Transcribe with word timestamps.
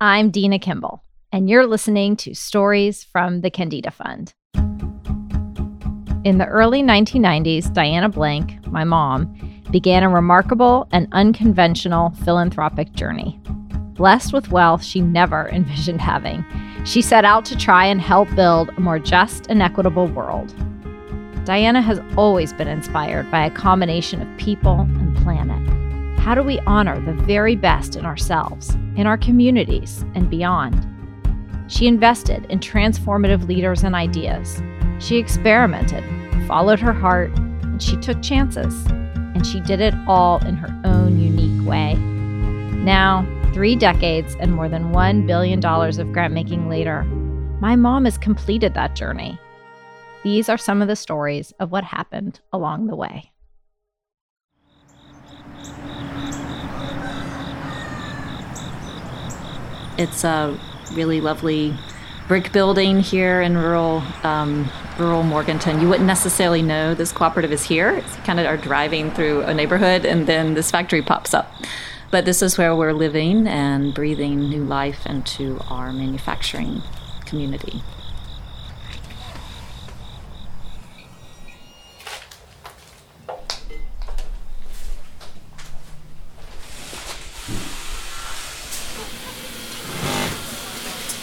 I'm 0.00 0.30
Dena 0.30 0.58
Kimball, 0.58 1.04
and 1.30 1.48
you're 1.48 1.68
listening 1.68 2.16
to 2.16 2.34
Stories 2.34 3.04
from 3.04 3.42
the 3.42 3.50
Kendeda 3.50 3.92
Fund. 3.92 4.34
In 6.24 6.38
the 6.38 6.46
early 6.46 6.82
1990s, 6.82 7.72
Diana 7.72 8.08
Blank, 8.08 8.66
my 8.66 8.82
mom, 8.82 9.62
began 9.70 10.02
a 10.02 10.08
remarkable 10.08 10.88
and 10.90 11.06
unconventional 11.12 12.10
philanthropic 12.24 12.92
journey. 12.94 13.40
Blessed 13.94 14.32
with 14.32 14.50
wealth 14.50 14.82
she 14.82 15.00
never 15.00 15.48
envisioned 15.52 16.00
having, 16.00 16.44
she 16.84 17.00
set 17.00 17.24
out 17.24 17.44
to 17.44 17.56
try 17.56 17.86
and 17.86 18.00
help 18.00 18.28
build 18.34 18.70
a 18.70 18.80
more 18.80 18.98
just 18.98 19.46
and 19.46 19.62
equitable 19.62 20.08
world. 20.08 20.52
Diana 21.44 21.80
has 21.80 22.00
always 22.16 22.52
been 22.52 22.68
inspired 22.68 23.30
by 23.30 23.46
a 23.46 23.50
combination 23.50 24.20
of 24.20 24.38
people 24.38 24.80
and 24.80 25.16
planet. 25.18 25.63
How 26.24 26.34
do 26.34 26.42
we 26.42 26.58
honor 26.60 26.98
the 27.02 27.12
very 27.12 27.54
best 27.54 27.96
in 27.96 28.06
ourselves, 28.06 28.70
in 28.96 29.06
our 29.06 29.18
communities, 29.18 30.06
and 30.14 30.30
beyond? 30.30 30.88
She 31.68 31.86
invested 31.86 32.46
in 32.46 32.60
transformative 32.60 33.46
leaders 33.46 33.84
and 33.84 33.94
ideas. 33.94 34.62
She 35.00 35.18
experimented, 35.18 36.02
followed 36.48 36.80
her 36.80 36.94
heart, 36.94 37.30
and 37.38 37.82
she 37.82 37.98
took 37.98 38.22
chances. 38.22 38.86
And 38.86 39.46
she 39.46 39.60
did 39.60 39.82
it 39.82 39.92
all 40.08 40.42
in 40.46 40.56
her 40.56 40.74
own 40.86 41.20
unique 41.20 41.68
way. 41.68 41.92
Now, 41.92 43.26
three 43.52 43.76
decades 43.76 44.34
and 44.40 44.54
more 44.54 44.70
than 44.70 44.94
$1 44.94 45.26
billion 45.26 45.62
of 45.62 46.12
grant 46.14 46.32
making 46.32 46.70
later, 46.70 47.04
my 47.60 47.76
mom 47.76 48.06
has 48.06 48.16
completed 48.16 48.72
that 48.72 48.96
journey. 48.96 49.38
These 50.22 50.48
are 50.48 50.56
some 50.56 50.80
of 50.80 50.88
the 50.88 50.96
stories 50.96 51.52
of 51.60 51.70
what 51.70 51.84
happened 51.84 52.40
along 52.50 52.86
the 52.86 52.96
way. 52.96 53.30
It's 59.96 60.24
a 60.24 60.58
really 60.92 61.20
lovely 61.20 61.76
brick 62.26 62.52
building 62.52 63.00
here 63.00 63.40
in 63.42 63.56
rural 63.56 64.02
um, 64.22 64.70
rural 64.98 65.22
Morganton. 65.22 65.80
You 65.80 65.88
wouldn't 65.88 66.06
necessarily 66.06 66.62
know 66.62 66.94
this 66.94 67.12
cooperative 67.12 67.52
is 67.52 67.64
here. 67.64 67.90
It's 67.90 68.16
kind 68.16 68.40
of 68.40 68.46
are 68.46 68.56
driving 68.56 69.10
through 69.10 69.42
a 69.42 69.54
neighborhood, 69.54 70.04
and 70.04 70.26
then 70.26 70.54
this 70.54 70.70
factory 70.70 71.02
pops 71.02 71.34
up. 71.34 71.52
But 72.10 72.24
this 72.24 72.42
is 72.42 72.56
where 72.56 72.74
we're 72.76 72.92
living 72.92 73.46
and 73.46 73.92
breathing 73.92 74.38
new 74.48 74.64
life 74.64 75.06
into 75.06 75.60
our 75.68 75.92
manufacturing 75.92 76.82
community. 77.26 77.82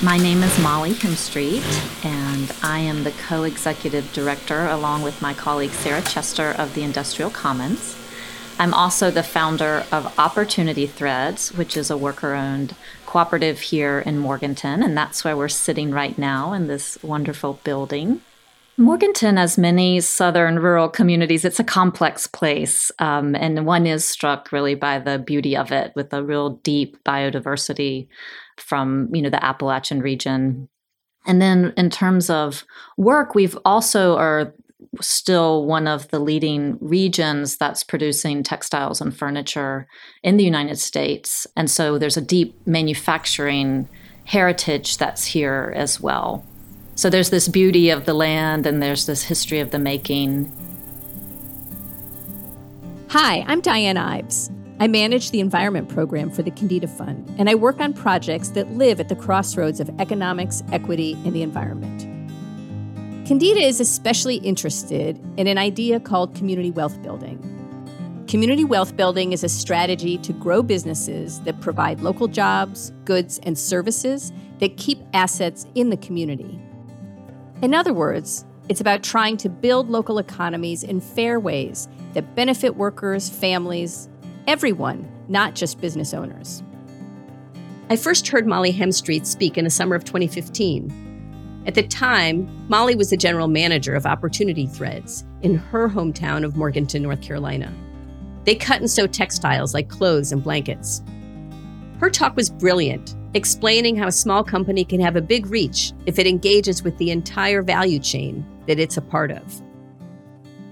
My 0.04 0.18
name 0.18 0.42
is 0.42 0.58
Molly 0.58 0.94
Hemstreet, 0.94 1.62
and 2.04 2.52
I 2.64 2.80
am 2.80 3.04
the 3.04 3.12
co 3.12 3.44
executive 3.44 4.12
director, 4.14 4.66
along 4.66 5.04
with 5.04 5.22
my 5.22 5.36
colleague 5.36 5.70
Sarah 5.70 6.02
Chester 6.02 6.56
of 6.58 6.74
the 6.74 6.82
Industrial 6.82 7.30
Commons. 7.30 7.96
I'm 8.58 8.74
also 8.74 9.12
the 9.12 9.22
founder 9.22 9.86
of 9.92 10.18
Opportunity 10.18 10.88
Threads, 10.88 11.54
which 11.54 11.78
is 11.78 11.92
a 11.92 11.98
worker 11.98 12.34
owned 12.34 12.74
cooperative 13.06 13.60
here 13.60 14.00
in 14.00 14.18
Morganton, 14.18 14.82
and 14.82 14.98
that's 14.98 15.24
where 15.24 15.38
we're 15.38 15.48
sitting 15.48 15.92
right 15.92 16.18
now 16.18 16.52
in 16.54 16.66
this 16.66 16.98
wonderful 17.04 17.60
building. 17.64 18.22
Morganton, 18.78 19.38
as 19.38 19.56
many 19.60 20.00
southern 20.00 20.58
rural 20.58 20.90
communities, 20.90 21.46
it's 21.46 21.60
a 21.60 21.64
complex 21.64 22.26
place, 22.26 22.92
um, 22.98 23.36
and 23.36 23.68
one 23.68 23.86
is 23.86 24.04
struck 24.04 24.52
really 24.52 24.74
by 24.74 24.98
the 24.98 25.20
beauty 25.20 25.56
of 25.56 25.72
it, 25.72 25.92
with 25.96 26.12
a 26.12 26.24
real 26.24 26.52
deep 26.64 26.98
biodiversity 27.04 28.08
from 28.62 29.10
you 29.14 29.22
know 29.22 29.30
the 29.30 29.44
Appalachian 29.44 30.02
region. 30.02 30.70
And 31.26 31.42
then 31.42 31.74
in 31.78 31.90
terms 31.90 32.30
of 32.30 32.66
work, 32.98 33.36
we've 33.36 33.58
also 33.64 34.16
are 34.18 34.56
still 35.00 35.66
one 35.66 35.88
of 35.88 36.08
the 36.10 36.20
leading 36.20 36.78
regions 36.82 37.58
that's 37.58 37.84
producing 37.84 38.44
textiles 38.44 39.00
and 39.00 39.16
furniture 39.16 39.88
in 40.24 40.38
the 40.38 40.44
United 40.44 40.80
States. 40.80 41.46
And 41.56 41.70
so 41.70 41.98
there's 41.98 42.18
a 42.18 42.22
deep 42.22 42.56
manufacturing 42.66 43.88
heritage 44.26 44.98
that's 44.98 45.26
here 45.26 45.74
as 45.76 46.02
well. 46.02 46.46
So 46.96 47.10
there's 47.10 47.30
this 47.30 47.48
beauty 47.48 47.90
of 47.90 48.06
the 48.06 48.14
land 48.14 48.66
and 48.66 48.82
there's 48.82 49.06
this 49.06 49.24
history 49.24 49.60
of 49.60 49.72
the 49.72 49.80
making. 49.80 50.52
Hi, 53.10 53.44
I'm 53.48 53.62
Diane 53.62 53.98
Ives. 53.98 54.50
I 54.82 54.88
manage 54.88 55.30
the 55.30 55.42
environment 55.42 55.90
program 55.90 56.32
for 56.32 56.42
the 56.42 56.50
Kendeda 56.50 56.90
Fund, 56.90 57.36
and 57.38 57.48
I 57.48 57.54
work 57.54 57.80
on 57.80 57.94
projects 57.94 58.50
that 58.50 58.72
live 58.72 59.00
at 59.00 59.10
the 59.10 59.16
crossroads 59.16 59.80
of 59.80 59.92
economics, 60.00 60.64
equity, 60.72 61.14
and 61.24 61.34
the 61.34 61.44
environment. 61.44 62.02
Kendeda 63.28 63.62
is 63.62 63.80
especially 63.80 64.38
interested 64.38 65.22
in 65.38 65.46
an 65.46 65.60
idea 65.60 66.00
called 66.00 66.34
community 66.34 66.72
wealth 66.72 67.00
building. 67.04 67.38
Community 68.28 68.66
wealth 68.66 68.98
building 68.98 69.34
is 69.34 69.44
a 69.44 69.50
strategy 69.50 70.18
to 70.18 70.34
grow 70.34 70.64
businesses 70.64 71.42
that 71.42 71.62
provide 71.62 72.02
local 72.02 72.28
jobs, 72.28 72.92
goods, 73.06 73.40
and 73.44 73.60
services 73.60 74.34
that 74.58 74.78
keep 74.78 74.98
assets 75.14 75.68
in 75.76 75.92
the 75.92 75.98
community. 75.98 76.60
In 77.62 77.76
other 77.76 77.94
words, 77.94 78.46
it's 78.68 78.82
about 78.82 79.04
trying 79.04 79.38
to 79.38 79.50
build 79.50 79.92
local 79.92 80.18
economies 80.18 80.82
in 80.82 81.02
fair 81.02 81.40
ways 81.40 81.88
that 82.14 82.36
benefit 82.36 82.76
workers, 82.78 83.30
families, 83.30 84.10
everyone, 84.48 85.10
not 85.28 85.56
just 85.56 85.82
business 85.82 86.14
owners. 86.14 86.64
I 87.90 87.96
first 87.96 88.28
heard 88.28 88.48
Molly 88.48 88.74
Hemstreet 88.74 89.26
speak 89.26 89.58
in 89.58 89.66
the 89.66 89.70
summer 89.70 89.96
of 89.96 90.04
2015 90.04 91.10
at 91.68 91.76
the 91.76 91.84
time, 91.84 92.50
Molly 92.70 92.96
was 92.96 93.12
the 93.12 93.18
general 93.18 93.48
manager 93.48 93.94
of 93.94 94.08
Opportunity 94.08 94.66
Threads 94.66 95.24
in 95.44 95.56
her 95.56 95.88
hometown 95.88 96.44
of 96.44 96.58
Morganton, 96.58 97.04
North 97.04 97.22
Carolina. 97.22 97.72
They 98.46 98.56
cut 98.56 98.80
and 98.80 98.90
sew 98.90 99.06
textiles 99.06 99.74
like 99.76 99.88
clothes 99.88 100.32
and 100.32 100.44
blankets. 100.44 101.04
Her 102.00 102.10
talk 102.10 102.36
was 102.36 102.50
brilliant, 102.50 103.16
explaining 103.36 103.96
how 103.96 104.08
a 104.08 104.12
small 104.12 104.44
company 104.44 104.84
can 104.84 105.00
have 105.02 105.16
a 105.16 105.22
big 105.22 105.46
reach 105.46 105.94
if 106.08 106.18
it 106.18 106.26
engages 106.26 106.82
with 106.82 106.98
the 106.98 107.12
entire 107.12 107.62
value 107.62 108.00
chain 108.00 108.44
that 108.66 108.80
it's 108.80 108.98
a 108.98 109.02
part 109.02 109.30
of. 109.30 109.62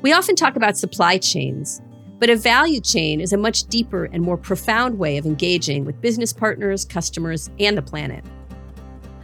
We 0.02 0.12
often 0.12 0.36
talk 0.36 0.56
about 0.56 0.76
supply 0.76 1.20
chains, 1.20 1.84
but 2.20 2.30
a 2.30 2.36
value 2.36 2.82
chain 2.82 3.22
is 3.22 3.32
a 3.32 3.38
much 3.38 3.64
deeper 3.66 4.06
and 4.06 4.22
more 4.22 4.38
profound 4.38 5.00
way 5.00 5.18
of 5.18 5.26
engaging 5.26 5.86
with 5.86 6.02
business 6.02 6.34
partners, 6.34 6.84
customers, 6.84 7.50
and 7.60 7.78
the 7.78 7.82
planet. 7.82 8.24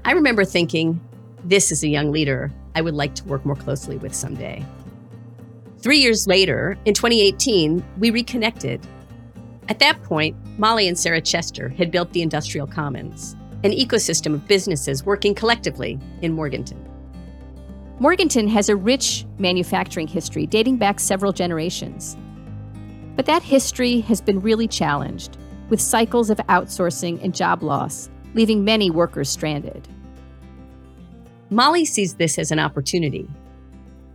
I 0.05 0.13
remember 0.13 0.45
thinking, 0.45 1.01
this 1.43 1.71
is 1.71 1.83
a 1.83 1.89
young 1.89 2.11
leader 2.11 2.51
I 2.73 2.81
would 2.81 2.93
like 2.93 3.13
to 3.15 3.25
work 3.25 3.45
more 3.45 3.55
closely 3.55 3.97
with 3.97 4.15
someday. 4.15 4.65
Three 5.79 5.99
years 5.99 6.25
later, 6.25 6.77
in 6.85 6.93
2018, 6.93 7.83
we 7.99 8.09
reconnected. 8.09 8.85
At 9.67 9.79
that 9.79 10.01
point, 10.03 10.35
Molly 10.57 10.87
and 10.87 10.97
Sarah 10.97 11.21
Chester 11.21 11.69
had 11.69 11.91
built 11.91 12.11
the 12.13 12.21
Industrial 12.21 12.65
Commons, 12.65 13.35
an 13.63 13.71
ecosystem 13.71 14.33
of 14.33 14.47
businesses 14.47 15.05
working 15.05 15.35
collectively 15.35 15.99
in 16.21 16.33
Morganton. 16.33 16.81
Morganton 17.99 18.47
has 18.47 18.69
a 18.69 18.75
rich 18.75 19.25
manufacturing 19.37 20.07
history 20.07 20.45
dating 20.45 20.77
back 20.77 20.99
several 20.99 21.31
generations. 21.31 22.17
But 23.15 23.25
that 23.27 23.43
history 23.43 24.01
has 24.01 24.21
been 24.21 24.41
really 24.41 24.67
challenged, 24.67 25.37
with 25.69 25.81
cycles 25.81 26.29
of 26.29 26.37
outsourcing 26.49 27.23
and 27.23 27.33
job 27.33 27.63
loss, 27.63 28.09
leaving 28.33 28.63
many 28.63 28.89
workers 28.89 29.29
stranded. 29.29 29.87
Molly 31.49 31.85
sees 31.85 32.15
this 32.15 32.37
as 32.37 32.51
an 32.51 32.59
opportunity. 32.59 33.27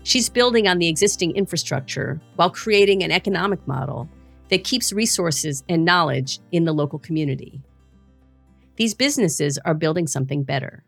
She's 0.03 0.29
building 0.29 0.69
on 0.69 0.79
the 0.79 0.89
existing 0.89 1.33
infrastructure 1.33 2.21
while 2.37 2.51
creating 2.51 3.03
an 3.03 3.11
economic 3.11 3.67
model 3.67 4.09
that 4.49 4.65
keeps 4.65 4.93
resources 4.93 5.63
and 5.69 5.85
knowledge 5.85 6.41
in 6.53 6.65
the 6.65 6.73
local 6.73 6.99
community. 6.99 7.63
These 8.77 8.95
businesses 8.95 9.59
are 9.65 9.75
building 9.75 10.07
something 10.07 10.43
better. 10.43 10.85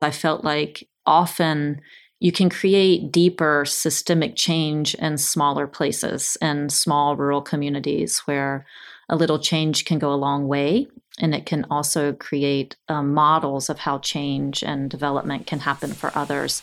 I 0.00 0.10
felt 0.10 0.44
like 0.44 0.88
often 1.06 1.80
you 2.22 2.30
can 2.30 2.48
create 2.48 3.10
deeper 3.10 3.64
systemic 3.64 4.36
change 4.36 4.94
in 4.94 5.18
smaller 5.18 5.66
places 5.66 6.38
and 6.40 6.72
small 6.72 7.16
rural 7.16 7.42
communities 7.42 8.20
where 8.26 8.64
a 9.08 9.16
little 9.16 9.40
change 9.40 9.84
can 9.84 9.98
go 9.98 10.12
a 10.12 10.14
long 10.14 10.46
way 10.46 10.86
and 11.18 11.34
it 11.34 11.46
can 11.46 11.66
also 11.68 12.12
create 12.12 12.76
um, 12.88 13.12
models 13.12 13.68
of 13.68 13.80
how 13.80 13.98
change 13.98 14.62
and 14.62 14.88
development 14.88 15.48
can 15.48 15.58
happen 15.58 15.92
for 15.92 16.16
others. 16.16 16.62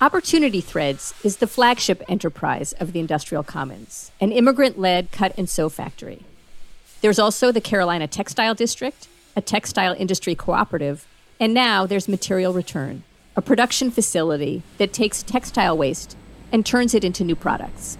Opportunity 0.00 0.60
Threads 0.60 1.14
is 1.24 1.38
the 1.38 1.48
flagship 1.48 2.00
enterprise 2.08 2.72
of 2.74 2.92
the 2.92 3.00
Industrial 3.00 3.42
Commons, 3.42 4.12
an 4.20 4.30
immigrant 4.30 4.78
led 4.78 5.10
cut 5.10 5.34
and 5.36 5.50
sew 5.50 5.68
factory. 5.68 6.22
There's 7.00 7.18
also 7.18 7.50
the 7.50 7.60
Carolina 7.60 8.06
Textile 8.06 8.54
District, 8.54 9.08
a 9.34 9.40
textile 9.40 9.96
industry 9.98 10.36
cooperative, 10.36 11.08
and 11.40 11.52
now 11.52 11.86
there's 11.86 12.06
Material 12.06 12.52
Return, 12.52 13.02
a 13.38 13.40
production 13.40 13.88
facility 13.88 14.64
that 14.78 14.92
takes 14.92 15.22
textile 15.22 15.78
waste 15.78 16.16
and 16.50 16.66
turns 16.66 16.92
it 16.92 17.04
into 17.04 17.22
new 17.22 17.36
products. 17.36 17.96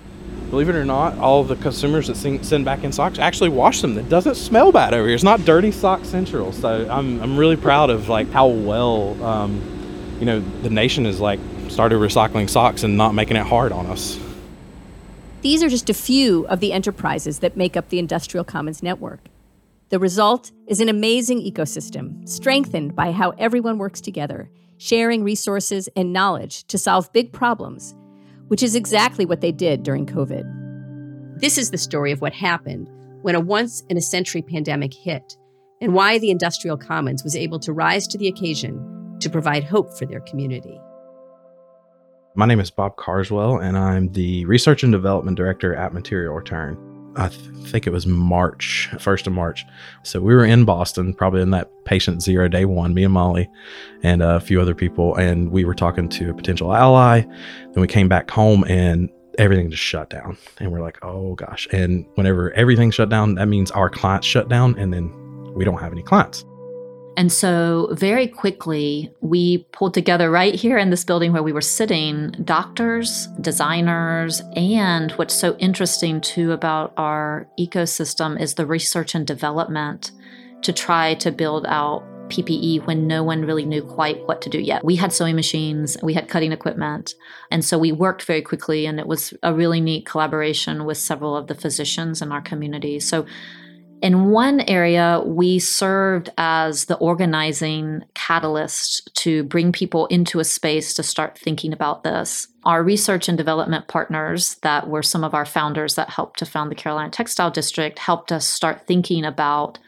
believe 0.51 0.69
it 0.69 0.75
or 0.75 0.85
not, 0.85 1.17
all 1.19 1.45
the 1.45 1.55
consumers 1.55 2.09
that 2.09 2.17
send 2.45 2.65
back 2.65 2.83
in 2.83 2.91
socks 2.91 3.21
actually 3.21 3.49
wash 3.49 3.81
them. 3.81 3.97
It 3.97 4.09
doesn't 4.09 4.35
smell 4.35 4.73
bad 4.73 4.95
over 4.95 5.07
here. 5.07 5.15
It's 5.15 5.23
not 5.23 5.45
dirty 5.45 5.71
sock 5.71 6.05
central. 6.05 6.51
So 6.51 6.89
I'm, 6.91 7.23
I'm 7.23 7.37
really 7.37 7.55
proud 7.55 7.89
of 7.89 8.09
like 8.09 8.29
how 8.33 8.49
well, 8.49 9.23
um, 9.23 10.17
you 10.19 10.27
know, 10.27 10.41
the 10.63 10.71
nation 10.71 11.05
has 11.05 11.21
like 11.21 11.39
started 11.69 11.99
recycling 11.99 12.51
socks 12.51 12.83
and 12.83 12.97
not 12.97 13.15
making 13.15 13.37
it 13.37 13.47
hard 13.47 13.71
on 13.71 13.87
us. 13.87 14.19
These 15.43 15.63
are 15.63 15.69
just 15.69 15.89
a 15.89 15.95
few 15.95 16.49
of 16.49 16.59
the 16.59 16.73
enterprises 16.73 17.39
that 17.39 17.57
make 17.57 17.77
up 17.77 17.91
the 17.91 18.01
Industrial 18.01 18.43
Commons 18.43 18.83
Network. 18.83 19.21
The 19.91 20.01
result 20.01 20.51
is 20.67 20.81
an 20.81 20.89
amazing 20.89 21.41
ecosystem, 21.43 22.29
strengthened 22.29 22.97
by 22.97 23.13
how 23.13 23.31
everyone 23.39 23.79
works 23.79 24.01
together, 24.01 24.51
sharing 24.79 25.23
resources 25.23 25.89
and 25.97 26.13
knowledge 26.13 26.65
to 26.65 26.79
solve 26.79 27.13
big 27.13 27.33
problems, 27.33 27.95
which 28.47 28.63
is 28.63 28.75
exactly 28.75 29.27
what 29.27 29.41
they 29.41 29.53
did 29.53 29.83
during 29.83 30.07
COVID. 30.07 31.41
This 31.41 31.59
is 31.59 31.71
the 31.71 31.79
story 31.79 32.13
of 32.13 32.21
what 32.21 32.33
happened 32.33 32.89
when 33.23 33.35
a 33.35 33.41
once 33.41 33.83
in 33.89 33.97
a 33.97 34.03
century 34.03 34.43
pandemic 34.43 34.95
hit, 34.95 35.37
and 35.81 35.93
why 35.93 36.19
the 36.19 36.31
Industrial 36.31 36.77
Commons 36.77 37.23
was 37.23 37.37
able 37.37 37.59
to 37.61 37.73
rise 37.73 38.07
to 38.07 38.19
the 38.19 38.29
occasion 38.29 39.17
to 39.21 39.29
provide 39.29 39.65
hope 39.65 39.97
for 39.99 40.07
their 40.07 40.21
community. 40.21 40.81
My 42.35 42.47
name 42.47 42.61
is 42.61 42.71
Bob 42.71 42.97
Carswell, 42.97 43.59
and 43.59 43.77
I'm 43.77 44.13
the 44.13 44.45
Research 44.45 44.85
and 44.85 44.93
Development 44.93 45.37
Director 45.37 45.75
at 45.75 45.93
Material 45.93 46.35
Return. 46.35 46.77
I 47.17 47.29
th- 47.29 47.41
think 47.69 47.87
it 47.87 47.93
was 47.93 48.07
March, 48.07 48.89
1st 48.93 49.27
of 49.27 49.33
March. 49.33 49.65
So 50.03 50.21
we 50.21 50.35
were 50.35 50.45
in 50.45 50.65
Boston, 50.65 51.15
probably 51.15 51.43
in 51.43 51.51
that 51.51 51.71
patient 51.85 52.23
zero 52.23 52.49
day 52.49 52.65
one, 52.65 52.95
me 52.95 53.05
and 53.05 53.13
Molly 53.13 53.49
and 54.03 54.23
a 54.23 54.41
few 54.41 54.61
other 54.61 54.75
people. 54.75 55.15
And 55.17 55.51
we 55.51 55.65
were 55.65 55.75
talking 55.75 56.09
to 56.11 56.31
a 56.31 56.35
potential 56.35 56.75
ally. 56.75 57.21
Then 57.21 57.81
we 57.81 57.87
came 57.89 58.09
back 58.09 58.31
home 58.31 58.65
and 58.69 59.11
everything 59.39 59.71
just 59.71 59.83
shut 59.83 60.11
down. 60.11 60.37
And 60.59 60.71
we're 60.71 60.83
like, 60.83 60.99
oh 61.03 61.35
gosh. 61.35 61.67
And 61.73 62.07
whenever 62.15 62.53
everything 62.53 62.91
shut 62.91 63.09
down, 63.09 63.35
that 63.37 63.47
means 63.47 63.71
our 63.71 63.91
clients 63.91 64.27
shut 64.27 64.49
down 64.49 64.79
and 64.79 64.93
then 64.93 65.13
we 65.55 65.65
don't 65.65 65.79
have 65.79 65.93
any 65.93 66.03
clients. 66.03 66.45
And 67.19 67.33
so, 67.33 67.89
very 67.91 68.29
quickly, 68.29 69.13
we 69.21 69.65
pulled 69.73 69.93
together 69.93 70.31
right 70.31 70.55
here 70.55 70.79
in 70.79 70.91
this 70.91 71.03
building 71.03 71.33
where 71.33 71.43
we 71.43 71.53
were 71.53 71.61
sitting 71.61 72.31
doctors, 72.45 73.27
designers, 73.41 74.41
and 74.55 75.11
what's 75.13 75.35
so 75.35 75.57
interesting 75.57 76.21
too 76.21 76.53
about 76.53 76.93
our 76.97 77.49
ecosystem 77.59 78.41
is 78.41 78.55
the 78.55 78.67
research 78.67 79.17
and 79.17 79.27
development 79.27 80.13
to 80.63 80.73
try 80.73 81.15
to 81.15 81.33
build 81.33 81.67
out 81.67 82.05
PPE 82.29 82.87
when 82.87 83.09
no 83.09 83.25
one 83.25 83.45
really 83.45 83.67
knew 83.67 83.83
quite 83.83 84.25
what 84.29 84.41
to 84.43 84.49
do 84.49 84.61
yet. 84.61 84.85
We 84.85 84.95
had 84.95 85.13
sewing 85.13 85.35
machines, 85.35 85.97
we 86.01 86.15
had 86.15 86.29
cutting 86.29 86.53
equipment, 86.53 87.17
and 87.51 87.65
so 87.65 87.79
we 87.79 87.91
worked 87.91 88.23
very 88.23 88.43
quickly, 88.43 88.87
and 88.87 89.01
it 89.01 89.09
was 89.09 89.35
a 89.43 89.53
really 89.53 89.81
neat 89.81 90.07
collaboration 90.07 90.85
with 90.85 90.99
several 90.99 91.37
of 91.37 91.49
the 91.49 91.57
physicians 91.57 92.23
in 92.23 92.31
our 92.31 92.43
community. 92.43 93.01
So 93.01 93.27
in 94.03 94.31
one 94.31 94.61
area, 94.61 95.21
we 95.25 95.59
served 95.59 96.31
as 96.39 96.85
the 96.85 96.97
organizing 96.97 98.05
catalyst 98.15 99.15
to 99.17 99.43
bring 99.45 99.73
people 99.73 100.07
into 100.07 100.41
a 100.41 100.45
space 100.45 100.95
to 100.95 101.03
start 101.03 101.39
thinking 101.39 101.73
about 101.73 102.05
this. 102.05 102.47
Our 102.65 102.83
research 102.83 103.29
and 103.29 103.37
development 103.37 103.89
partners, 103.89 104.57
that 104.63 104.89
were 104.89 105.03
some 105.03 105.25
of 105.25 105.35
our 105.35 105.47
founders 105.47 105.95
that 105.97 106.11
helped 106.11 106.39
to 106.39 106.47
found 106.47 106.71
the 106.71 106.77
Carolina 106.77 107.11
Textile 107.11 107.51
District, 107.51 107.99
helped 107.99 108.31
us 108.31 108.47
start 108.47 108.87
thinking 108.87 109.25
about 109.25 109.79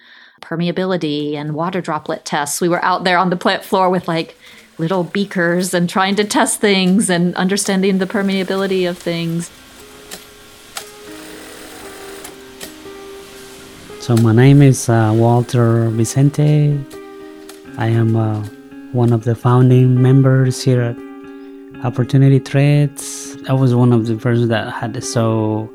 permeability 0.40 1.34
and 1.34 1.54
water 1.54 1.80
droplet 1.80 2.24
tests. 2.24 2.60
We 2.60 2.68
were 2.68 2.84
out 2.84 3.04
there 3.04 3.18
on 3.18 3.30
the 3.30 3.36
plant 3.36 3.64
floor 3.64 3.90
with 3.90 4.08
like 4.08 4.36
little 4.78 5.04
beakers 5.04 5.74
and 5.74 5.88
trying 5.88 6.16
to 6.16 6.24
test 6.24 6.60
things 6.60 7.10
and 7.10 7.34
understanding 7.36 7.98
the 7.98 8.06
permeability 8.06 8.88
of 8.88 8.98
things. 8.98 9.50
So 14.00 14.17
my 14.17 14.32
name 14.32 14.62
is 14.62 14.88
uh, 14.88 15.12
Walter 15.14 15.91
Vicente. 15.91 16.82
I 17.76 17.88
am 17.88 18.17
uh, 18.17 18.43
one 18.93 19.12
of 19.12 19.25
the 19.25 19.35
founding 19.35 20.00
members 20.00 20.62
here 20.62 20.81
at 20.81 20.97
Opportunity 21.85 22.38
Threads. 22.38 23.37
I 23.47 23.52
was 23.52 23.75
one 23.75 23.93
of 23.93 24.06
the 24.06 24.17
persons 24.17 24.49
that 24.49 24.73
had 24.73 24.94
to 24.94 25.02
sew 25.02 25.70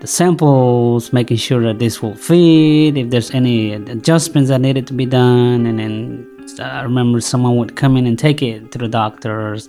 the 0.00 0.08
samples, 0.08 1.12
making 1.12 1.36
sure 1.36 1.62
that 1.62 1.78
this 1.78 2.02
will 2.02 2.16
fit, 2.16 2.96
if 2.96 3.10
there's 3.10 3.30
any 3.30 3.74
adjustments 3.74 4.48
that 4.48 4.60
needed 4.60 4.88
to 4.88 4.92
be 4.92 5.06
done, 5.06 5.64
and 5.64 5.78
then 5.78 6.28
I 6.58 6.82
remember 6.82 7.20
someone 7.20 7.56
would 7.58 7.76
come 7.76 7.96
in 7.96 8.06
and 8.08 8.18
take 8.18 8.42
it 8.42 8.72
to 8.72 8.78
the 8.78 8.88
doctors 8.88 9.68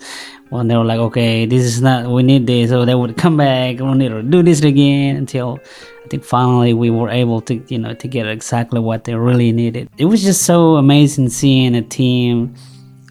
when 0.53 0.67
they 0.67 0.77
were 0.77 0.85
like, 0.85 0.99
okay, 0.99 1.47
this 1.47 1.63
is 1.63 1.81
not, 1.81 2.07
we 2.07 2.21
need 2.21 2.45
this. 2.45 2.69
So 2.69 2.85
they 2.85 2.93
would 2.93 3.17
come 3.17 3.37
back, 3.37 3.79
we 3.79 3.93
need 3.95 4.09
to 4.09 4.21
do 4.21 4.43
this 4.43 4.61
again 4.61 5.15
until 5.15 5.59
I 6.05 6.07
think 6.09 6.23
finally 6.23 6.75
we 6.75 6.91
were 6.91 7.09
able 7.09 7.41
to, 7.41 7.55
you 7.67 7.79
know, 7.79 7.95
to 7.95 8.07
get 8.07 8.27
exactly 8.27 8.79
what 8.79 9.05
they 9.05 9.15
really 9.15 9.51
needed. 9.51 9.89
It 9.97 10.05
was 10.05 10.21
just 10.21 10.43
so 10.43 10.75
amazing 10.75 11.29
seeing 11.29 11.73
a 11.73 11.81
team, 11.81 12.53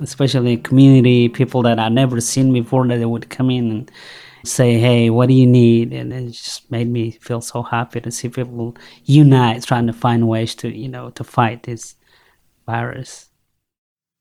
especially 0.01 0.57
community, 0.59 1.29
people 1.29 1.63
that 1.63 1.81
I'd 1.81 1.93
never 1.93 2.21
seen 2.21 2.53
before 2.53 2.87
that 2.87 2.99
they 2.99 3.07
would 3.07 3.29
come 3.29 3.51
in 3.51 3.71
and 3.73 3.91
say, 4.45 4.79
hey, 4.79 5.11
what 5.11 5.27
do 5.27 5.35
you 5.35 5.47
need? 5.47 5.93
And 5.93 6.13
it 6.13 6.31
just 6.31 6.71
made 6.71 6.89
me 6.89 7.11
feel 7.11 7.41
so 7.41 7.65
happy 7.65 8.01
to 8.03 8.11
see 8.13 8.29
people 8.29 8.77
unite, 9.05 9.65
trying 9.65 9.89
to 9.89 9.93
find 9.93 10.29
ways 10.29 10.55
to, 10.57 10.69
you 10.69 10.89
know, 10.89 11.11
to 11.11 11.25
fight 11.25 11.65
this 11.65 11.97
virus. 12.67 13.31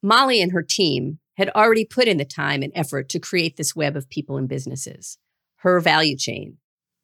Molly 0.01 0.41
and 0.41 0.53
her 0.53 0.63
team 0.63 1.19
had 1.37 1.49
already 1.49 1.85
put 1.85 2.07
in 2.07 2.17
the 2.17 2.25
time 2.25 2.61
and 2.61 2.71
effort 2.75 3.09
to 3.09 3.19
create 3.19 3.57
this 3.57 3.75
web 3.75 3.95
of 3.95 4.09
people 4.09 4.37
and 4.37 4.49
businesses, 4.49 5.17
her 5.57 5.79
value 5.79 6.17
chain. 6.17 6.57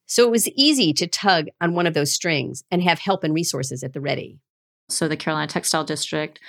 So 0.06 0.24
it 0.24 0.32
was 0.32 0.48
easy 0.50 0.94
to 0.94 1.08
tug 1.08 1.48
on 1.60 1.74
one 1.74 1.88
of 1.88 1.94
those 1.94 2.14
strings 2.14 2.64
and 2.72 2.82
have 2.84 3.00
help 3.00 3.24
and 3.24 3.34
resources 3.34 3.84
at 3.84 3.94
the 3.94 4.02
ready. 4.02 4.40
So 4.90 5.08
the 5.08 5.18
Carolina 5.18 5.48
Textile 5.48 5.84
District 5.84 6.40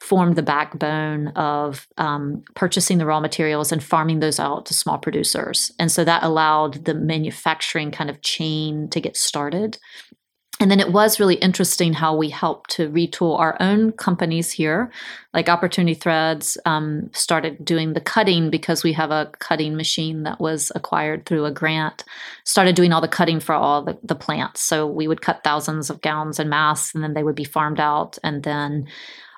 formed 0.00 0.36
the 0.36 0.42
backbone 0.42 1.28
of 1.28 1.86
um, 1.98 2.42
purchasing 2.54 2.98
the 2.98 3.06
raw 3.06 3.20
materials 3.20 3.72
and 3.72 3.82
farming 3.82 4.20
those 4.20 4.40
out 4.40 4.66
to 4.66 4.74
small 4.74 4.98
producers. 4.98 5.72
And 5.78 5.90
so 5.90 6.04
that 6.04 6.22
allowed 6.22 6.84
the 6.84 6.94
manufacturing 6.94 7.90
kind 7.90 8.10
of 8.10 8.20
chain 8.22 8.88
to 8.90 9.00
get 9.00 9.16
started 9.16 9.78
and 10.60 10.70
then 10.70 10.78
it 10.78 10.92
was 10.92 11.18
really 11.18 11.34
interesting 11.34 11.92
how 11.92 12.14
we 12.14 12.30
helped 12.30 12.70
to 12.70 12.88
retool 12.88 13.38
our 13.38 13.56
own 13.58 13.90
companies 13.92 14.52
here. 14.52 14.90
Like 15.32 15.48
opportunity 15.48 15.94
threads 15.94 16.56
um, 16.64 17.10
started 17.12 17.64
doing 17.64 17.92
the 17.92 18.00
cutting 18.00 18.50
because 18.50 18.84
we 18.84 18.92
have 18.92 19.10
a 19.10 19.30
cutting 19.40 19.76
machine 19.76 20.22
that 20.22 20.40
was 20.40 20.70
acquired 20.74 21.26
through 21.26 21.44
a 21.44 21.50
grant 21.50 22.04
started 22.44 22.76
doing 22.76 22.92
all 22.92 23.00
the 23.00 23.08
cutting 23.08 23.40
for 23.40 23.54
all 23.54 23.82
the, 23.82 23.98
the 24.04 24.14
plants. 24.14 24.60
So 24.60 24.86
we 24.86 25.08
would 25.08 25.22
cut 25.22 25.42
thousands 25.42 25.90
of 25.90 26.00
gowns 26.00 26.38
and 26.38 26.48
masks 26.48 26.94
and 26.94 27.02
then 27.02 27.14
they 27.14 27.24
would 27.24 27.34
be 27.34 27.44
farmed 27.44 27.80
out 27.80 28.16
and 28.22 28.44
then 28.44 28.86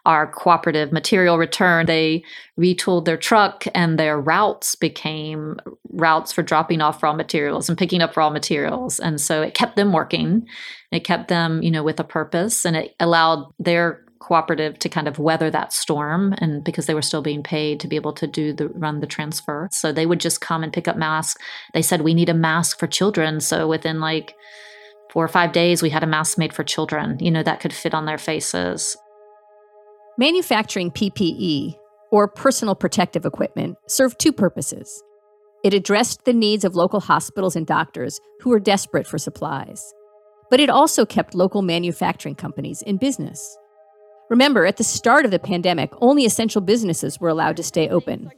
our 0.07 0.27
cooperative 0.27 0.93
material 0.93 1.37
return, 1.37 1.85
they 1.87 2.23
retooled 2.59 3.05
their 3.05 3.17
truck 3.17 3.65
and 3.75 3.99
their 3.99 4.19
routes 4.19 4.77
became 4.77 5.59
routes 5.91 6.33
for 6.33 6.43
dropping 6.43 6.81
off 6.81 7.03
raw 7.03 7.13
materials 7.13 7.69
and 7.69 7.77
picking 7.77 8.01
up 8.01 8.17
raw 8.17 8.31
materials. 8.31 9.01
And 9.01 9.21
so 9.21 9.43
it 9.43 9.55
kept 9.55 9.75
them 9.75 9.93
working. 9.93 10.47
It 10.93 11.01
kept 11.01 11.27
them, 11.27 11.61
you 11.61 11.73
know, 11.73 11.83
with 11.83 11.99
a 11.99 12.05
purpose 12.05 12.65
and 12.65 12.77
it 12.77 12.95
allowed 13.01 13.53
their 13.59 14.05
cooperative 14.21 14.79
to 14.79 14.89
kind 14.89 15.09
of 15.09 15.19
weather 15.19 15.51
that 15.51 15.73
storm 15.73 16.35
and 16.39 16.65
because 16.65 16.87
they 16.87 16.95
were 16.95 17.03
still 17.03 17.23
being 17.23 17.43
paid 17.43 17.81
to 17.81 17.89
be 17.89 17.97
able 17.97 18.13
to 18.13 18.29
do 18.29 18.53
the 18.53 18.69
run 18.69 19.01
the 19.01 19.07
transfer. 19.07 19.69
So 19.73 19.93
they 19.93 20.07
would 20.07 20.21
just 20.21 20.41
come 20.41 20.63
and 20.63 20.73
pick 20.73 20.87
up 20.87 20.97
masks. 20.97 21.43
They 21.75 21.83
said 21.83 22.01
we 22.01 22.15
need 22.15 22.29
a 22.29 22.35
mask 22.35 22.79
for 22.79 22.87
children. 22.87 23.41
So 23.41 23.67
within 23.67 24.01
like 24.01 24.35
four 25.11 25.25
or 25.25 25.29
five 25.29 25.53
days 25.53 25.83
we 25.83 25.91
had 25.91 26.05
a 26.05 26.07
mask 26.07 26.39
made 26.39 26.53
for 26.53 26.63
children, 26.63 27.19
you 27.21 27.31
know, 27.31 27.43
that 27.43 27.61
could 27.61 27.73
fit 27.73 27.95
on 27.95 28.07
their 28.07 28.19
faces. 28.19 28.97
Manufacturing 30.19 30.91
PPE, 30.93 31.75
or 32.11 32.27
personal 32.27 32.75
protective 32.75 33.27
equipment, 33.27 33.77
served 33.87 34.19
two 34.19 34.33
purposes. 34.33 35.03
It 35.63 35.75
addressed 35.75 36.25
the 36.25 36.33
needs 36.33 36.65
of 36.65 36.75
local 36.75 37.01
hospitals 37.01 37.55
and 37.55 37.67
doctors 37.67 38.19
who 38.41 38.49
were 38.49 38.59
desperate 38.59 39.07
for 39.07 39.19
supplies. 39.19 39.93
But 40.51 40.59
it 40.59 40.71
also 40.71 41.05
kept 41.05 41.35
local 41.35 41.61
manufacturing 41.61 42.35
companies 42.35 42.81
in 42.81 42.97
business. 42.97 43.59
Remember, 44.31 44.65
at 44.65 44.79
the 44.79 44.85
start 44.85 45.27
of 45.27 45.33
the 45.33 45.39
pandemic, 45.39 45.93
only 46.01 46.25
essential 46.25 46.63
businesses 46.63 47.21
were 47.21 47.29
allowed 47.29 47.59
to 47.59 47.63
stay 47.63 47.87
open. 47.91 48.31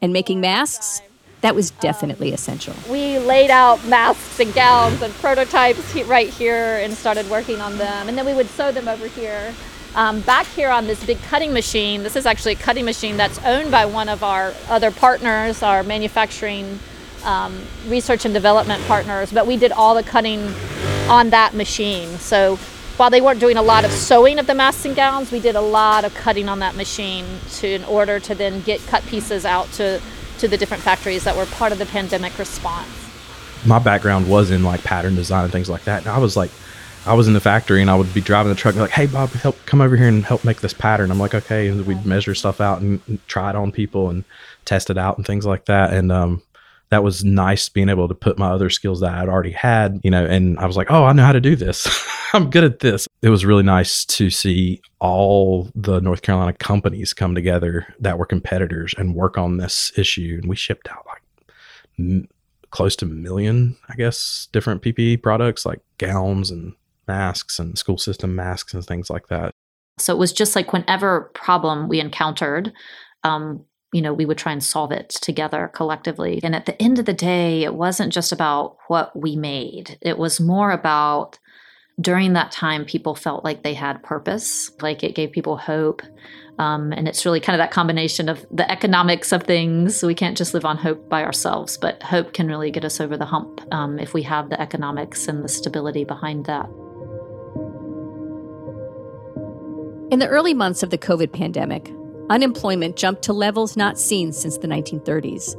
And 0.00 0.12
making 0.12 0.40
masks, 0.40 1.02
that 1.40 1.56
was 1.56 1.72
definitely 1.72 2.34
essential. 2.34 2.74
We 2.88 3.18
laid 3.18 3.50
out 3.50 3.84
masks 3.86 4.38
and 4.38 4.54
gowns 4.54 5.02
and 5.02 5.12
prototypes 5.14 5.92
right 6.04 6.28
here 6.28 6.76
and 6.76 6.94
started 6.94 7.28
working 7.28 7.60
on 7.60 7.78
them. 7.78 8.08
And 8.08 8.16
then 8.16 8.26
we 8.26 8.34
would 8.34 8.48
sew 8.50 8.70
them 8.70 8.86
over 8.86 9.08
here 9.08 9.52
um, 9.96 10.20
back 10.20 10.46
here 10.46 10.70
on 10.70 10.86
this 10.86 11.04
big 11.04 11.20
cutting 11.22 11.52
machine, 11.52 12.02
this 12.02 12.16
is 12.16 12.26
actually 12.26 12.52
a 12.52 12.56
cutting 12.56 12.84
machine 12.84 13.16
that's 13.16 13.38
owned 13.44 13.70
by 13.70 13.86
one 13.86 14.10
of 14.10 14.22
our 14.22 14.52
other 14.68 14.90
partners, 14.90 15.62
our 15.62 15.82
manufacturing 15.82 16.78
um, 17.24 17.60
research 17.88 18.26
and 18.26 18.34
development 18.34 18.84
partners, 18.84 19.32
but 19.32 19.46
we 19.46 19.56
did 19.56 19.72
all 19.72 19.94
the 19.94 20.02
cutting 20.02 20.40
on 21.08 21.30
that 21.30 21.54
machine. 21.54 22.08
So 22.18 22.56
while 22.98 23.10
they 23.10 23.22
weren't 23.22 23.40
doing 23.40 23.56
a 23.56 23.62
lot 23.62 23.84
of 23.86 23.90
sewing 23.90 24.38
of 24.38 24.46
the 24.46 24.54
masks 24.54 24.84
and 24.84 24.94
gowns, 24.94 25.32
we 25.32 25.40
did 25.40 25.56
a 25.56 25.60
lot 25.60 26.04
of 26.04 26.14
cutting 26.14 26.48
on 26.48 26.58
that 26.60 26.76
machine 26.76 27.24
to 27.52 27.66
in 27.66 27.84
order 27.84 28.20
to 28.20 28.34
then 28.34 28.60
get 28.62 28.86
cut 28.86 29.04
pieces 29.06 29.44
out 29.44 29.70
to 29.72 30.00
to 30.38 30.46
the 30.46 30.58
different 30.58 30.82
factories 30.82 31.24
that 31.24 31.34
were 31.34 31.46
part 31.46 31.72
of 31.72 31.78
the 31.78 31.86
pandemic 31.86 32.38
response. 32.38 32.88
my 33.64 33.78
background 33.78 34.28
was 34.28 34.50
in 34.50 34.62
like 34.62 34.84
pattern 34.84 35.14
design 35.14 35.44
and 35.44 35.52
things 35.52 35.70
like 35.70 35.84
that. 35.84 36.02
And 36.02 36.10
I 36.10 36.18
was 36.18 36.36
like, 36.36 36.50
I 37.06 37.14
was 37.14 37.28
in 37.28 37.34
the 37.34 37.40
factory 37.40 37.80
and 37.80 37.88
I 37.88 37.94
would 37.94 38.12
be 38.12 38.20
driving 38.20 38.50
the 38.50 38.56
truck 38.56 38.74
like, 38.74 38.90
hey, 38.90 39.06
Bob, 39.06 39.30
help 39.30 39.56
come 39.64 39.80
over 39.80 39.96
here 39.96 40.08
and 40.08 40.24
help 40.24 40.44
make 40.44 40.60
this 40.60 40.74
pattern. 40.74 41.12
I'm 41.12 41.20
like, 41.20 41.34
okay. 41.34 41.68
And 41.68 41.86
we'd 41.86 42.04
measure 42.04 42.34
stuff 42.34 42.60
out 42.60 42.80
and, 42.80 43.00
try 43.28 43.50
it 43.50 43.56
on 43.56 43.70
people 43.70 44.10
and 44.10 44.24
test 44.64 44.90
it 44.90 44.98
out 44.98 45.16
and 45.16 45.26
things 45.26 45.46
like 45.46 45.66
that. 45.66 45.92
And 45.92 46.10
um, 46.10 46.42
that 46.90 47.04
was 47.04 47.24
nice 47.24 47.68
being 47.68 47.88
able 47.88 48.08
to 48.08 48.14
put 48.14 48.38
my 48.38 48.50
other 48.50 48.70
skills 48.70 49.00
that 49.00 49.14
I'd 49.14 49.28
already 49.28 49.52
had, 49.52 50.00
you 50.02 50.10
know, 50.10 50.24
and 50.24 50.58
I 50.58 50.66
was 50.66 50.76
like, 50.76 50.90
oh, 50.90 51.04
I 51.04 51.12
know 51.12 51.24
how 51.24 51.32
to 51.32 51.40
do 51.40 51.54
this. 51.54 51.88
I'm 52.32 52.50
good 52.50 52.64
at 52.64 52.80
this. 52.80 53.06
It 53.22 53.28
was 53.28 53.44
really 53.44 53.62
nice 53.62 54.04
to 54.06 54.28
see 54.30 54.80
all 54.98 55.70
the 55.74 56.00
North 56.00 56.22
Carolina 56.22 56.52
companies 56.54 57.14
come 57.14 57.34
together 57.34 57.86
that 58.00 58.18
were 58.18 58.26
competitors 58.26 58.94
and 58.98 59.14
work 59.14 59.38
on 59.38 59.58
this 59.58 59.92
issue. 59.96 60.38
And 60.40 60.48
we 60.48 60.56
shipped 60.56 60.88
out 60.90 61.06
like 61.06 62.28
close 62.70 62.96
to 62.96 63.04
a 63.04 63.08
million, 63.08 63.76
I 63.88 63.94
guess, 63.94 64.48
different 64.52 64.82
PPE 64.82 65.22
products 65.22 65.64
like 65.64 65.80
gowns 65.98 66.50
and 66.50 66.74
masks 67.08 67.58
and 67.58 67.78
school 67.78 67.98
system 67.98 68.34
masks 68.34 68.74
and 68.74 68.84
things 68.84 69.10
like 69.10 69.28
that. 69.28 69.52
So 69.98 70.14
it 70.14 70.18
was 70.18 70.32
just 70.32 70.54
like 70.54 70.72
whenever 70.72 71.30
problem 71.34 71.88
we 71.88 72.00
encountered, 72.00 72.72
um, 73.24 73.64
you 73.92 74.02
know, 74.02 74.12
we 74.12 74.26
would 74.26 74.38
try 74.38 74.52
and 74.52 74.62
solve 74.62 74.92
it 74.92 75.08
together 75.08 75.70
collectively. 75.74 76.40
And 76.42 76.54
at 76.54 76.66
the 76.66 76.80
end 76.82 76.98
of 76.98 77.06
the 77.06 77.14
day, 77.14 77.62
it 77.62 77.74
wasn't 77.74 78.12
just 78.12 78.32
about 78.32 78.76
what 78.88 79.18
we 79.18 79.36
made, 79.36 79.98
it 80.02 80.18
was 80.18 80.40
more 80.40 80.70
about 80.70 81.38
during 82.00 82.34
that 82.34 82.52
time, 82.52 82.84
people 82.84 83.14
felt 83.14 83.44
like 83.44 83.62
they 83.62 83.74
had 83.74 84.02
purpose, 84.02 84.70
like 84.82 85.02
it 85.02 85.14
gave 85.14 85.32
people 85.32 85.56
hope. 85.56 86.02
Um, 86.58 86.92
and 86.92 87.08
it's 87.08 87.24
really 87.24 87.40
kind 87.40 87.54
of 87.54 87.64
that 87.64 87.70
combination 87.70 88.28
of 88.28 88.44
the 88.50 88.70
economics 88.70 89.32
of 89.32 89.44
things. 89.44 90.02
We 90.02 90.14
can't 90.14 90.36
just 90.36 90.54
live 90.54 90.64
on 90.64 90.76
hope 90.76 91.08
by 91.08 91.24
ourselves, 91.24 91.78
but 91.78 92.02
hope 92.02 92.32
can 92.32 92.48
really 92.48 92.70
get 92.70 92.84
us 92.84 93.00
over 93.00 93.16
the 93.16 93.26
hump 93.26 93.60
um, 93.72 93.98
if 93.98 94.14
we 94.14 94.22
have 94.22 94.50
the 94.50 94.60
economics 94.60 95.28
and 95.28 95.42
the 95.42 95.48
stability 95.48 96.04
behind 96.04 96.46
that. 96.46 96.68
In 100.08 100.20
the 100.20 100.28
early 100.28 100.54
months 100.54 100.84
of 100.84 100.90
the 100.90 100.98
COVID 100.98 101.32
pandemic, 101.32 101.92
unemployment 102.30 102.94
jumped 102.94 103.22
to 103.22 103.32
levels 103.32 103.76
not 103.76 103.98
seen 103.98 104.32
since 104.32 104.56
the 104.56 104.68
1930s. 104.68 105.56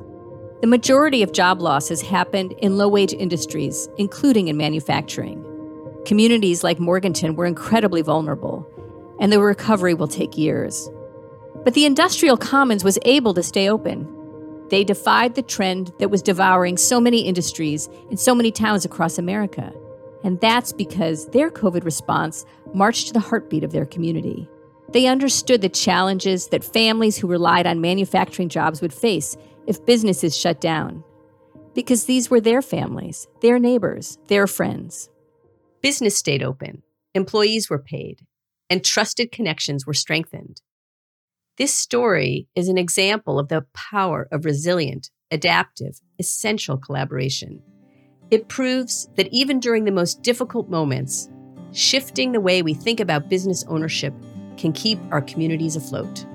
The 0.61 0.67
majority 0.67 1.21
of 1.21 1.33
job 1.33 1.61
losses 1.61 2.01
happened 2.01 2.53
in 2.59 2.77
low 2.77 2.87
wage 2.87 3.11
industries, 3.11 3.89
including 3.97 4.47
in 4.47 4.55
manufacturing. 4.55 5.43
Communities 6.05 6.63
like 6.63 6.79
Morganton 6.79 7.35
were 7.35 7.45
incredibly 7.45 8.01
vulnerable, 8.01 8.65
and 9.19 9.33
the 9.33 9.41
recovery 9.41 9.93
will 9.93 10.07
take 10.07 10.37
years. 10.37 10.89
But 11.65 11.73
the 11.73 11.85
industrial 11.85 12.37
commons 12.37 12.85
was 12.85 12.97
able 13.03 13.33
to 13.33 13.43
stay 13.43 13.69
open. 13.69 14.07
They 14.69 14.85
defied 14.85 15.35
the 15.35 15.41
trend 15.41 15.91
that 15.99 16.09
was 16.09 16.21
devouring 16.21 16.77
so 16.77 17.01
many 17.01 17.19
industries 17.19 17.89
in 18.09 18.15
so 18.15 18.33
many 18.33 18.53
towns 18.53 18.85
across 18.85 19.17
America. 19.17 19.73
And 20.23 20.39
that's 20.41 20.73
because 20.73 21.27
their 21.27 21.49
COVID 21.51 21.85
response 21.85 22.45
marched 22.73 23.07
to 23.07 23.13
the 23.13 23.19
heartbeat 23.19 23.63
of 23.63 23.71
their 23.71 23.85
community. 23.85 24.49
They 24.89 25.07
understood 25.07 25.61
the 25.61 25.69
challenges 25.69 26.47
that 26.47 26.63
families 26.63 27.17
who 27.17 27.27
relied 27.27 27.67
on 27.67 27.81
manufacturing 27.81 28.49
jobs 28.49 28.81
would 28.81 28.93
face 28.93 29.35
if 29.67 29.85
businesses 29.85 30.35
shut 30.35 30.61
down. 30.61 31.03
Because 31.73 32.05
these 32.05 32.29
were 32.29 32.41
their 32.41 32.61
families, 32.61 33.27
their 33.41 33.59
neighbors, 33.59 34.17
their 34.27 34.47
friends. 34.47 35.09
Business 35.81 36.17
stayed 36.17 36.41
open, 36.41 36.83
employees 37.13 37.69
were 37.69 37.79
paid, 37.79 38.25
and 38.69 38.83
trusted 38.83 39.31
connections 39.31 39.85
were 39.85 39.93
strengthened. 39.93 40.61
This 41.57 41.73
story 41.73 42.47
is 42.55 42.67
an 42.67 42.77
example 42.77 43.39
of 43.39 43.49
the 43.49 43.65
power 43.73 44.27
of 44.31 44.45
resilient, 44.45 45.09
adaptive, 45.31 45.99
essential 46.19 46.77
collaboration. 46.77 47.61
It 48.29 48.49
proves 48.49 49.07
that 49.15 49.27
even 49.31 49.59
during 49.59 49.85
the 49.85 49.91
most 49.91 50.21
difficult 50.21 50.69
moments, 50.69 51.29
shifting 51.71 52.33
the 52.33 52.41
way 52.41 52.61
we 52.61 52.73
think 52.73 52.99
about 52.99 53.29
business 53.29 53.63
ownership 53.69 54.13
can 54.57 54.73
keep 54.73 54.99
our 55.11 55.21
communities 55.21 55.75
afloat. 55.75 56.25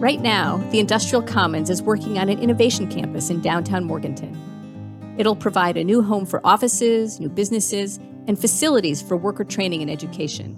Right 0.00 0.22
now, 0.22 0.56
the 0.70 0.78
Industrial 0.78 1.22
Commons 1.22 1.68
is 1.68 1.82
working 1.82 2.18
on 2.18 2.30
an 2.30 2.38
innovation 2.38 2.90
campus 2.90 3.28
in 3.28 3.42
downtown 3.42 3.84
Morganton. 3.84 5.14
It'll 5.18 5.36
provide 5.36 5.76
a 5.76 5.84
new 5.84 6.00
home 6.00 6.24
for 6.24 6.40
offices, 6.46 7.20
new 7.20 7.28
businesses, 7.28 7.98
and 8.26 8.38
facilities 8.38 9.02
for 9.02 9.18
worker 9.18 9.44
training 9.44 9.82
and 9.82 9.90
education. 9.90 10.56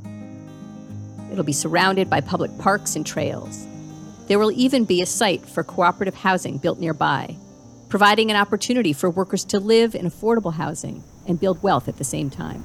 It'll 1.32 1.42
be 1.42 1.52
surrounded 1.52 2.08
by 2.08 2.20
public 2.20 2.56
parks 2.58 2.94
and 2.94 3.04
trails. 3.04 3.66
There 4.32 4.38
will 4.38 4.52
even 4.52 4.86
be 4.86 5.02
a 5.02 5.04
site 5.04 5.44
for 5.44 5.62
cooperative 5.62 6.14
housing 6.14 6.56
built 6.56 6.78
nearby, 6.80 7.36
providing 7.90 8.30
an 8.30 8.36
opportunity 8.38 8.94
for 8.94 9.10
workers 9.10 9.44
to 9.44 9.60
live 9.60 9.94
in 9.94 10.06
affordable 10.06 10.54
housing 10.54 11.04
and 11.28 11.38
build 11.38 11.62
wealth 11.62 11.86
at 11.86 11.98
the 11.98 12.02
same 12.02 12.30
time. 12.30 12.64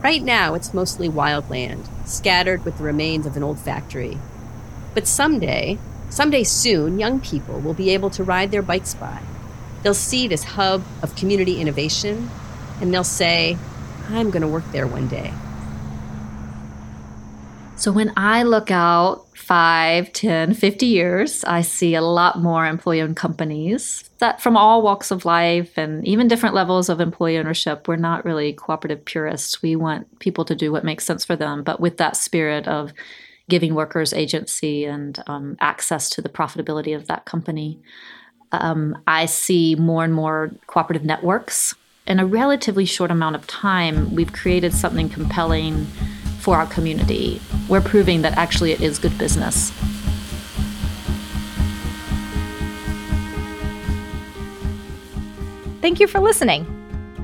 Right 0.00 0.22
now, 0.22 0.54
it's 0.54 0.72
mostly 0.72 1.08
wild 1.08 1.50
land, 1.50 1.88
scattered 2.04 2.64
with 2.64 2.78
the 2.78 2.84
remains 2.84 3.26
of 3.26 3.36
an 3.36 3.42
old 3.42 3.58
factory. 3.58 4.16
But 4.94 5.08
someday, 5.08 5.76
someday 6.08 6.44
soon, 6.44 7.00
young 7.00 7.18
people 7.18 7.58
will 7.58 7.74
be 7.74 7.90
able 7.90 8.10
to 8.10 8.22
ride 8.22 8.52
their 8.52 8.62
bikes 8.62 8.94
by. 8.94 9.20
They'll 9.82 9.92
see 9.92 10.28
this 10.28 10.44
hub 10.44 10.84
of 11.02 11.16
community 11.16 11.60
innovation, 11.60 12.30
and 12.80 12.94
they'll 12.94 13.02
say, 13.02 13.58
I'm 14.08 14.30
going 14.30 14.42
to 14.42 14.46
work 14.46 14.70
there 14.70 14.86
one 14.86 15.08
day. 15.08 15.32
So 17.80 17.90
when 17.90 18.12
I 18.14 18.42
look 18.42 18.70
out 18.70 19.26
5, 19.38 20.12
10, 20.12 20.52
50 20.52 20.84
years, 20.84 21.44
I 21.44 21.62
see 21.62 21.94
a 21.94 22.02
lot 22.02 22.38
more 22.38 22.66
employee 22.66 23.00
owned 23.00 23.16
companies 23.16 24.10
that 24.18 24.42
from 24.42 24.54
all 24.54 24.82
walks 24.82 25.10
of 25.10 25.24
life 25.24 25.78
and 25.78 26.06
even 26.06 26.28
different 26.28 26.54
levels 26.54 26.90
of 26.90 27.00
employee 27.00 27.38
ownership. 27.38 27.88
We're 27.88 27.96
not 27.96 28.26
really 28.26 28.52
cooperative 28.52 29.06
purists. 29.06 29.62
We 29.62 29.76
want 29.76 30.18
people 30.18 30.44
to 30.44 30.54
do 30.54 30.70
what 30.70 30.84
makes 30.84 31.06
sense 31.06 31.24
for 31.24 31.36
them, 31.36 31.62
but 31.62 31.80
with 31.80 31.96
that 31.96 32.16
spirit 32.16 32.68
of 32.68 32.92
giving 33.48 33.74
workers 33.74 34.12
agency 34.12 34.84
and 34.84 35.18
um, 35.26 35.56
access 35.58 36.10
to 36.10 36.20
the 36.20 36.28
profitability 36.28 36.94
of 36.94 37.06
that 37.06 37.24
company. 37.24 37.80
Um, 38.52 39.02
I 39.06 39.24
see 39.24 39.74
more 39.74 40.04
and 40.04 40.12
more 40.12 40.50
cooperative 40.66 41.06
networks. 41.06 41.74
In 42.06 42.20
a 42.20 42.26
relatively 42.26 42.84
short 42.84 43.10
amount 43.10 43.36
of 43.36 43.46
time, 43.46 44.14
we've 44.14 44.34
created 44.34 44.74
something 44.74 45.08
compelling 45.08 45.86
for 46.40 46.56
our 46.56 46.66
community. 46.66 47.40
We're 47.68 47.80
proving 47.80 48.22
that 48.22 48.36
actually 48.36 48.72
it 48.72 48.80
is 48.80 48.98
good 48.98 49.16
business. 49.18 49.70
Thank 55.80 56.00
you 56.00 56.06
for 56.06 56.20
listening. 56.20 56.66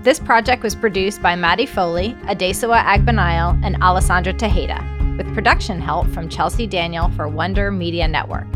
This 0.02 0.20
project 0.20 0.62
was 0.62 0.74
produced 0.74 1.20
by 1.20 1.34
Maddie 1.34 1.66
Foley, 1.66 2.14
Adesawa 2.24 2.82
Agbanile, 2.84 3.60
and 3.64 3.76
Alessandra 3.82 4.32
Tejeda, 4.32 5.16
with 5.16 5.32
production 5.34 5.80
help 5.80 6.06
from 6.08 6.28
Chelsea 6.28 6.66
Daniel 6.66 7.10
for 7.10 7.28
Wonder 7.28 7.70
Media 7.72 8.06
Network. 8.06 8.46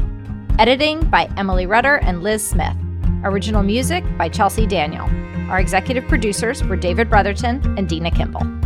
Editing 0.58 1.00
by 1.10 1.28
Emily 1.36 1.66
Rudder 1.66 1.96
and 1.96 2.22
Liz 2.22 2.46
Smith. 2.46 2.76
Original 3.24 3.62
music 3.62 4.04
by 4.16 4.28
Chelsea 4.28 4.66
Daniel. 4.66 5.08
Our 5.50 5.58
executive 5.58 6.06
producers 6.06 6.62
were 6.62 6.76
David 6.76 7.10
Brotherton 7.10 7.60
and 7.76 7.88
Dena 7.88 8.10
Kimball. 8.10 8.59